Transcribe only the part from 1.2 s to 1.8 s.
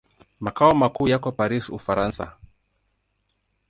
Paris,